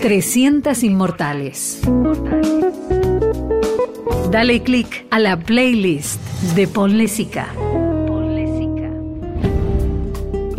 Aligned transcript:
300 0.00 0.82
Inmortales. 0.84 1.80
Dale 4.30 4.62
click 4.62 5.06
a 5.10 5.18
la 5.18 5.38
playlist 5.38 6.20
de 6.54 6.68
Ponle 6.68 7.08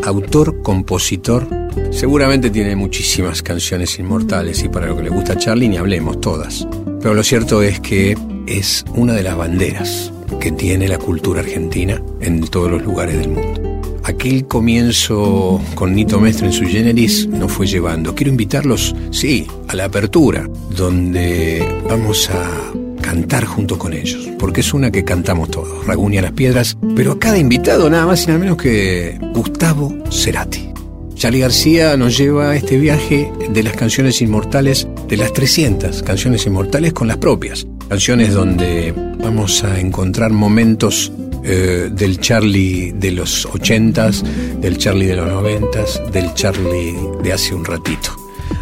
Autor, 0.04 0.62
compositor, 0.62 1.48
seguramente 1.92 2.50
tiene 2.50 2.76
muchísimas 2.76 3.42
canciones 3.42 3.98
inmortales 4.00 4.64
y 4.64 4.70
para 4.70 4.88
lo 4.88 4.98
que 4.98 5.04
le 5.04 5.10
gusta 5.10 5.34
a 5.34 5.56
ni 5.56 5.78
hablemos 5.78 6.20
todas. 6.20 6.68
Pero 7.02 7.14
lo 7.14 7.24
cierto 7.24 7.62
es 7.62 7.80
que 7.80 8.18
es 8.48 8.84
una 8.96 9.14
de 9.14 9.24
las 9.24 9.38
banderas 9.38 10.12
que 10.40 10.52
tiene 10.52 10.88
la 10.88 10.98
cultura 10.98 11.42
argentina 11.42 12.02
en 12.20 12.42
todos 12.42 12.72
los 12.72 12.82
lugares 12.82 13.18
del 13.18 13.30
mundo. 13.30 13.69
Aquel 14.10 14.48
comienzo 14.48 15.62
con 15.76 15.94
Nito 15.94 16.20
Mestre 16.20 16.48
en 16.48 16.54
su 16.54 16.66
generis 16.66 17.28
nos 17.28 17.52
fue 17.52 17.68
llevando. 17.68 18.16
Quiero 18.16 18.32
invitarlos, 18.32 18.96
sí, 19.12 19.46
a 19.68 19.76
la 19.76 19.86
apertura, 19.86 20.50
donde 20.76 21.64
vamos 21.88 22.28
a 22.32 22.74
cantar 23.02 23.46
junto 23.46 23.78
con 23.78 23.94
ellos, 23.94 24.28
porque 24.40 24.62
es 24.62 24.74
una 24.74 24.90
que 24.90 25.04
cantamos 25.04 25.52
todos, 25.52 25.86
Raguña 25.86 26.24
las 26.24 26.32
Piedras, 26.32 26.76
pero 26.96 27.12
a 27.12 27.20
cada 27.20 27.38
invitado 27.38 27.88
nada 27.88 28.08
más 28.08 28.24
y 28.24 28.28
nada 28.28 28.40
menos 28.40 28.58
que 28.58 29.20
Gustavo 29.32 29.96
Cerati. 30.10 30.70
Charlie 31.14 31.42
García 31.42 31.96
nos 31.96 32.18
lleva 32.18 32.50
a 32.50 32.56
este 32.56 32.80
viaje 32.80 33.32
de 33.48 33.62
las 33.62 33.76
canciones 33.76 34.24
inmortales, 34.24 34.88
de 35.08 35.18
las 35.18 35.34
300 35.34 36.02
canciones 36.02 36.48
inmortales 36.48 36.94
con 36.94 37.08
las 37.08 37.18
propias. 37.18 37.68
Canciones 37.88 38.34
donde 38.34 38.92
vamos 39.20 39.64
a 39.64 39.80
encontrar 39.80 40.32
momentos 40.32 41.12
eh, 41.44 41.90
del 41.92 42.20
Charlie 42.20 42.92
de 42.94 43.12
los 43.12 43.48
80s, 43.48 44.22
del 44.60 44.78
Charlie 44.78 45.08
de 45.08 45.16
los 45.16 45.30
90s, 45.30 46.10
del 46.12 46.34
Charlie 46.34 46.96
de 47.24 47.34
hace 47.34 47.54
un 47.56 47.66
ratito. 47.66 48.16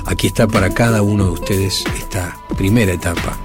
Aquí 0.06 0.28
está 0.28 0.48
para 0.48 0.74
cada 0.74 1.02
uno 1.02 1.26
de 1.26 1.32
ustedes 1.32 1.84
esta 1.98 2.38
primera 2.58 2.94
etapa 2.94 3.38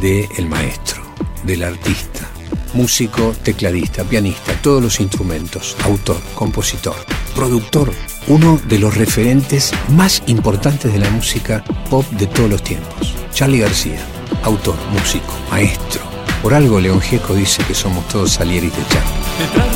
del 0.00 0.28
el 0.36 0.48
maestro, 0.48 1.02
del 1.44 1.62
artista, 1.62 2.28
músico, 2.74 3.34
tecladista, 3.42 4.04
pianista, 4.04 4.52
todos 4.62 4.82
los 4.82 5.00
instrumentos, 5.00 5.76
autor, 5.84 6.20
compositor, 6.34 6.96
productor, 7.34 7.92
uno 8.28 8.60
de 8.68 8.78
los 8.78 8.96
referentes 8.96 9.72
más 9.90 10.22
importantes 10.26 10.92
de 10.92 10.98
la 10.98 11.10
música 11.10 11.64
pop 11.90 12.06
de 12.12 12.26
todos 12.26 12.50
los 12.50 12.62
tiempos. 12.62 13.14
Charlie 13.32 13.60
García, 13.60 14.04
autor, 14.42 14.76
músico, 14.92 15.34
maestro, 15.50 16.13
por 16.44 16.52
algo 16.52 16.78
León 16.78 17.00
Gieco 17.00 17.34
dice 17.34 17.64
que 17.64 17.72
somos 17.72 18.06
todos 18.06 18.32
Salieri 18.32 18.68
de. 18.68 19.02
Detrás 19.38 19.74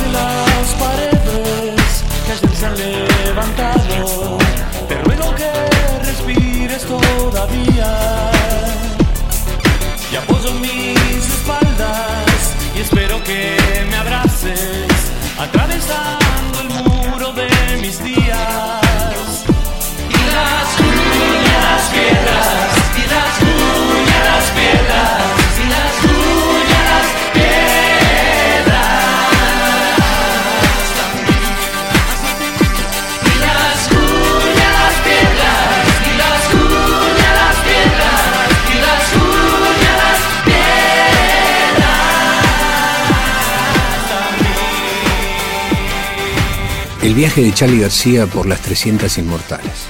El 47.01 47.13
viaje 47.13 47.41
de 47.41 47.53
Charlie 47.53 47.79
García 47.79 48.27
por 48.27 48.45
las 48.45 48.61
300 48.61 49.17
inmortales. 49.19 49.87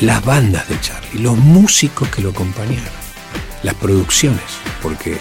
Las 0.00 0.24
bandas 0.24 0.68
de 0.68 0.80
Charlie, 0.80 1.22
los 1.22 1.38
músicos 1.38 2.08
que 2.08 2.20
lo 2.20 2.30
acompañaron, 2.30 2.90
las 3.62 3.76
producciones, 3.76 4.42
porque 4.82 5.18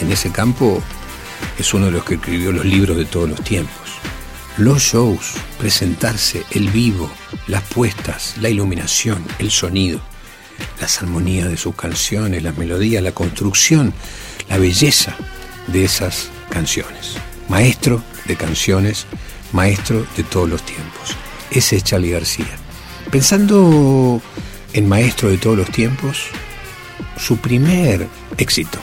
en 0.00 0.10
ese 0.10 0.32
campo 0.32 0.82
es 1.58 1.74
uno 1.74 1.86
de 1.86 1.92
los 1.92 2.04
que 2.04 2.14
escribió 2.14 2.52
los 2.52 2.64
libros 2.64 2.96
de 2.96 3.04
todos 3.04 3.28
los 3.28 3.44
tiempos. 3.44 3.76
Los 4.56 4.82
shows, 4.82 5.34
presentarse, 5.58 6.42
el 6.52 6.70
vivo, 6.70 7.10
las 7.46 7.62
puestas, 7.64 8.36
la 8.40 8.48
iluminación, 8.48 9.22
el 9.38 9.50
sonido, 9.50 10.00
las 10.80 11.02
armonías 11.02 11.50
de 11.50 11.58
sus 11.58 11.76
canciones, 11.76 12.42
las 12.42 12.56
melodías, 12.56 13.02
la 13.02 13.12
construcción, 13.12 13.92
la 14.48 14.56
belleza 14.56 15.16
de 15.66 15.84
esas 15.84 16.30
canciones. 16.48 17.18
Maestro 17.50 18.02
de 18.24 18.36
canciones 18.36 19.06
maestro 19.52 20.06
de 20.16 20.22
todos 20.24 20.48
los 20.48 20.62
tiempos. 20.64 21.16
Ese 21.50 21.76
es 21.76 21.84
Charlie 21.84 22.10
García. 22.10 22.58
Pensando 23.10 24.20
en 24.72 24.88
maestro 24.88 25.28
de 25.28 25.38
todos 25.38 25.56
los 25.56 25.70
tiempos, 25.70 26.26
su 27.16 27.36
primer 27.36 28.08
éxito 28.38 28.78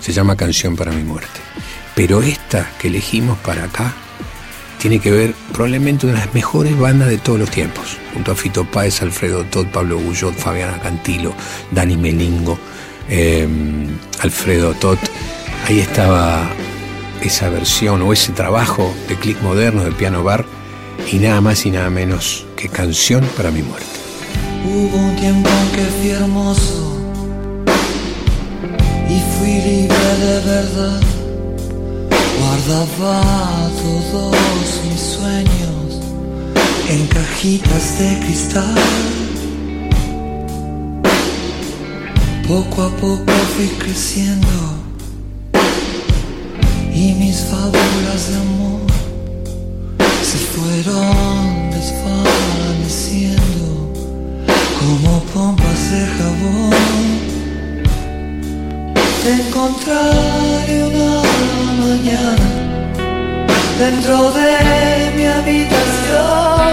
se 0.00 0.12
llama 0.12 0.36
Canción 0.36 0.76
para 0.76 0.92
mi 0.92 1.02
muerte. 1.02 1.40
Pero 1.94 2.22
esta 2.22 2.70
que 2.78 2.88
elegimos 2.88 3.38
para 3.38 3.64
acá 3.64 3.92
tiene 4.78 5.00
que 5.00 5.10
ver 5.10 5.34
probablemente 5.52 6.06
una 6.06 6.14
de 6.14 6.24
las 6.26 6.34
mejores 6.34 6.78
bandas 6.78 7.08
de 7.08 7.18
todos 7.18 7.38
los 7.38 7.50
tiempos, 7.50 7.96
junto 8.14 8.32
a 8.32 8.34
Fito 8.36 8.64
Páez, 8.64 9.02
Alfredo 9.02 9.44
Todd, 9.44 9.66
Pablo 9.66 9.98
Guyot, 9.98 10.34
Fabiana 10.34 10.80
Cantilo, 10.80 11.34
Dani 11.72 11.96
Melingo, 11.96 12.58
em, 13.08 13.88
Alfredo 14.20 14.74
Todd. 14.74 14.98
Ahí 15.66 15.80
estaba 15.80 16.48
esa 17.22 17.48
versión 17.48 18.02
o 18.02 18.12
ese 18.12 18.32
trabajo 18.32 18.94
de 19.08 19.16
click 19.16 19.40
moderno 19.42 19.84
de 19.84 19.92
piano 19.92 20.22
bar 20.22 20.44
y 21.10 21.18
nada 21.18 21.40
más 21.40 21.66
y 21.66 21.70
nada 21.70 21.90
menos 21.90 22.46
que 22.56 22.68
canción 22.68 23.24
para 23.36 23.50
mi 23.50 23.62
muerte. 23.62 23.86
Hubo 24.64 24.96
un 24.96 25.16
tiempo 25.16 25.50
que 25.74 25.82
fui 25.82 26.10
hermoso 26.10 26.98
y 29.08 29.20
fui 29.38 29.54
libre 29.60 30.16
de 30.20 30.40
verdad. 30.46 31.00
Guardaba 32.40 33.70
todos 33.82 34.36
mis 34.88 35.00
sueños 35.00 36.00
en 36.88 37.06
cajitas 37.06 37.98
de 37.98 38.18
cristal. 38.20 38.74
Poco 42.46 42.82
a 42.82 42.90
poco 42.96 43.32
fui 43.56 43.68
creciendo 43.78 44.77
y 46.98 47.12
mis 47.12 47.38
fábulas 47.44 48.22
de 48.28 48.36
amor 48.38 48.80
se 50.20 50.38
fueron 50.52 51.70
desvaneciendo 51.70 53.66
como 54.80 55.10
pompas 55.32 55.80
de 55.92 56.02
jabón. 56.16 56.72
Te 59.22 59.30
encontraré 59.42 60.76
una 60.90 61.12
mañana 61.84 62.48
dentro 63.78 64.16
de 64.32 64.50
mi 65.16 65.24
habitación 65.38 66.70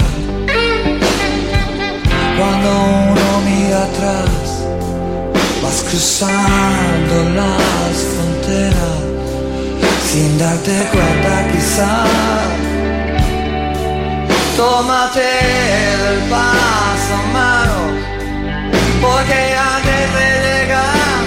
cuando 2.39 2.69
uno 3.11 3.27
mira 3.45 3.83
atrás, 3.83 4.29
vas 5.61 5.83
cruzando 5.89 7.15
las 7.35 7.95
fronteras 8.11 8.99
sin 10.09 10.37
darte 10.37 10.75
cuenta 10.93 11.33
quizás. 11.51 12.07
Tómate 14.55 15.29
el 16.01 16.29
paso 16.29 17.17
mano, 17.33 17.79
porque 19.01 19.39
antes 19.75 20.03
de 20.17 20.27
llegar 20.45 21.21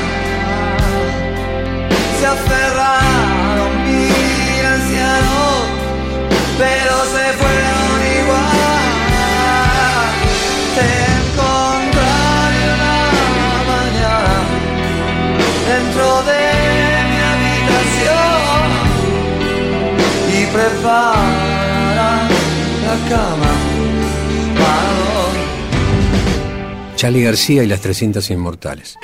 se 2.18 2.26
aferraron 2.26 2.61
la 21.82 23.08
cama. 23.08 23.52
Charlie 26.94 27.24
García 27.24 27.64
y 27.64 27.66
las 27.66 27.80
300 27.80 28.30
Inmortales. 28.30 28.96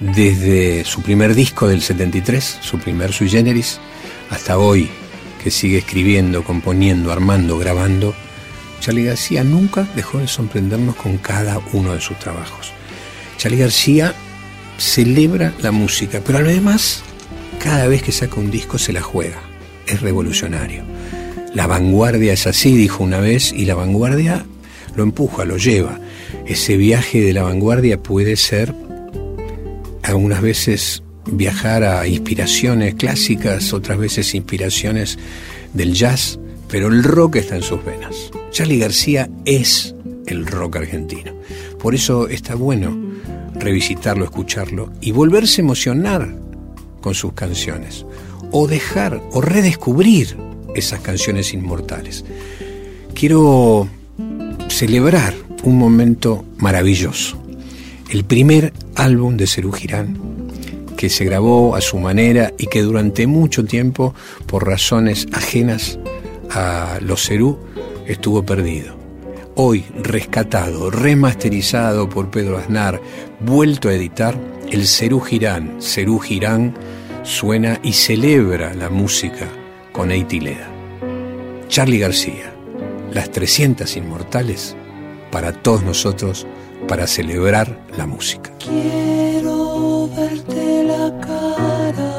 Desde 0.00 0.84
su 0.84 1.02
primer 1.02 1.36
disco 1.36 1.68
del 1.68 1.82
73, 1.82 2.58
su 2.60 2.78
primer 2.78 3.12
sui 3.12 3.28
generis, 3.28 3.78
hasta 4.30 4.58
hoy, 4.58 4.90
que 5.42 5.52
sigue 5.52 5.78
escribiendo, 5.78 6.42
componiendo, 6.42 7.12
armando, 7.12 7.58
grabando, 7.58 8.12
Charlie 8.80 9.04
García 9.04 9.44
nunca 9.44 9.86
dejó 9.94 10.18
de 10.18 10.26
sorprendernos 10.26 10.96
con 10.96 11.18
cada 11.18 11.60
uno 11.72 11.94
de 11.94 12.00
sus 12.00 12.18
trabajos. 12.18 12.72
Charlie 13.36 13.60
García 13.60 14.14
celebra 14.78 15.52
la 15.60 15.70
música, 15.70 16.20
pero 16.26 16.38
además 16.38 17.04
cada 17.62 17.86
vez 17.86 18.02
que 18.02 18.10
saca 18.10 18.40
un 18.40 18.50
disco 18.50 18.78
se 18.78 18.92
la 18.92 19.00
juega, 19.00 19.40
es 19.86 20.00
revolucionario. 20.00 20.82
La 21.54 21.66
vanguardia 21.66 22.32
es 22.32 22.46
así, 22.46 22.76
dijo 22.76 23.04
una 23.04 23.20
vez, 23.20 23.52
y 23.52 23.64
la 23.64 23.74
vanguardia 23.74 24.44
lo 24.96 25.02
empuja, 25.02 25.44
lo 25.44 25.56
lleva. 25.56 26.00
Ese 26.46 26.76
viaje 26.76 27.20
de 27.20 27.32
la 27.32 27.42
vanguardia 27.42 28.02
puede 28.02 28.36
ser 28.36 28.74
algunas 30.02 30.42
veces 30.42 31.02
viajar 31.26 31.84
a 31.84 32.06
inspiraciones 32.06 32.94
clásicas, 32.94 33.72
otras 33.72 33.98
veces 33.98 34.34
inspiraciones 34.34 35.18
del 35.72 35.94
jazz, 35.94 36.38
pero 36.68 36.88
el 36.88 37.02
rock 37.02 37.36
está 37.36 37.56
en 37.56 37.62
sus 37.62 37.84
venas. 37.84 38.30
Charlie 38.50 38.78
García 38.78 39.28
es 39.44 39.94
el 40.26 40.46
rock 40.46 40.76
argentino. 40.76 41.32
Por 41.78 41.94
eso 41.94 42.28
está 42.28 42.54
bueno 42.54 42.96
revisitarlo, 43.54 44.24
escucharlo 44.24 44.92
y 45.00 45.12
volverse 45.12 45.60
a 45.60 45.64
emocionar 45.64 46.34
con 47.00 47.14
sus 47.14 47.32
canciones, 47.34 48.04
o 48.56 48.68
dejar 48.68 49.20
o 49.32 49.40
redescubrir 49.40 50.36
esas 50.76 51.00
canciones 51.00 51.52
inmortales. 51.52 52.24
Quiero 53.12 53.88
celebrar 54.68 55.34
un 55.64 55.76
momento 55.76 56.44
maravilloso. 56.58 57.36
El 58.08 58.24
primer 58.24 58.72
álbum 58.94 59.36
de 59.36 59.48
Cerú 59.48 59.72
Girán, 59.72 60.16
que 60.96 61.10
se 61.10 61.24
grabó 61.24 61.74
a 61.74 61.80
su 61.80 61.98
manera 61.98 62.52
y 62.56 62.68
que 62.68 62.82
durante 62.82 63.26
mucho 63.26 63.64
tiempo, 63.64 64.14
por 64.46 64.64
razones 64.64 65.26
ajenas 65.32 65.98
a 66.48 66.98
los 67.00 67.26
Cerú, 67.26 67.58
estuvo 68.06 68.44
perdido. 68.46 68.94
Hoy 69.56 69.84
rescatado, 70.00 70.90
remasterizado 70.90 72.08
por 72.08 72.30
Pedro 72.30 72.58
Aznar, 72.58 73.00
vuelto 73.40 73.88
a 73.88 73.94
editar, 73.94 74.38
el 74.70 74.86
Cerú 74.86 75.20
Girán, 75.20 75.78
Cerú 75.80 76.20
Girán, 76.20 76.74
suena 77.24 77.80
y 77.82 77.94
celebra 77.94 78.74
la 78.74 78.90
música 78.90 79.48
con 79.92 80.12
Eitileda. 80.12 80.68
Charlie 81.68 81.98
García, 81.98 82.54
las 83.12 83.30
300 83.30 83.96
inmortales 83.96 84.76
para 85.32 85.52
todos 85.52 85.82
nosotros 85.82 86.46
para 86.86 87.06
celebrar 87.06 87.80
la 87.96 88.06
música. 88.06 88.50
Quiero 88.58 90.08
verte 90.14 90.84
la 90.84 91.18
cara 91.20 92.14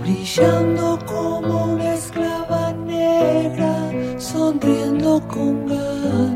brillando 0.00 0.98
como 1.06 1.72
una 1.72 1.94
esclava 1.94 2.72
negra, 2.72 3.90
sonriendo 4.18 5.26
con 5.26 5.66
ganas. 5.66 6.33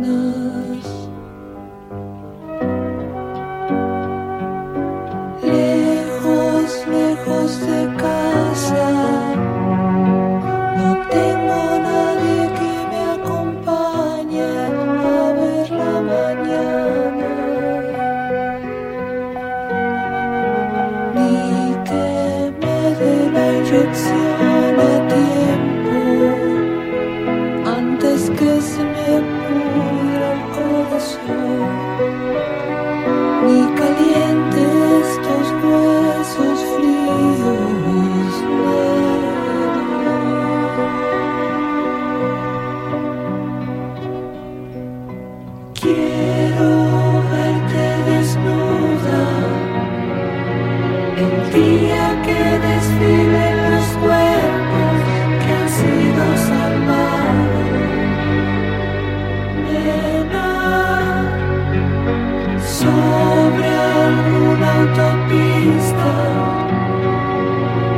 Sobre 62.78 63.66
alguna 63.66 64.69
autopista 64.82 66.14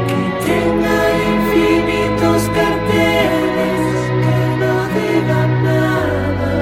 que 0.08 0.22
tenga 0.46 0.98
infinitos 1.34 2.40
carteles 2.56 3.82
que 4.24 4.38
no 4.62 4.74
digan 4.96 5.50
nada. 5.68 6.58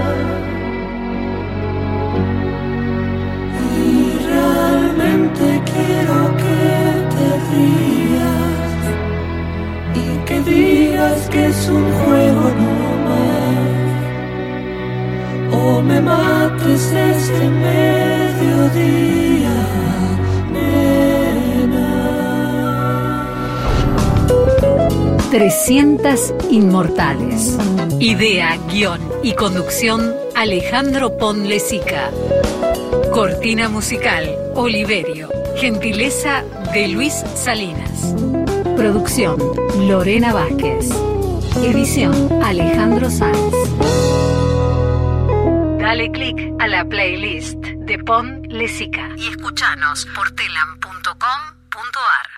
Y 3.76 3.88
realmente 4.32 5.46
quiero 5.72 6.18
que 6.42 6.66
te 7.14 7.28
rías 7.50 8.80
y 9.94 10.06
que 10.26 10.36
digas 10.50 11.18
que 11.30 11.40
es 11.46 11.60
un 11.68 11.86
juego 12.00 12.44
no 12.60 12.74
más. 13.06 13.88
O 15.52 15.82
me 15.82 15.98
mates 16.00 16.84
este 16.92 17.44
nena. 17.48 17.97
300 25.30 26.34
Inmortales. 26.50 27.56
Idea, 28.00 28.58
guion 28.70 29.00
y 29.22 29.34
conducción 29.34 30.12
Alejandro 30.34 31.16
Ponlesica. 31.16 32.10
Cortina 33.12 33.68
musical 33.68 34.28
Oliverio. 34.54 35.28
Gentileza 35.56 36.42
de 36.72 36.88
Luis 36.88 37.14
Salinas. 37.34 38.14
Producción 38.76 39.38
Lorena 39.86 40.32
Vázquez. 40.32 40.90
Edición 41.62 42.42
Alejandro 42.42 43.08
Sanz. 43.10 43.54
Dale 45.78 46.10
click 46.10 46.54
a 46.58 46.68
la 46.68 46.84
playlist 46.84 47.58
de 47.58 47.98
Pon 47.98 48.37
Y 49.16 49.28
escuchanos 49.28 50.04
por 50.16 50.32
telam.com.ar. 50.32 52.37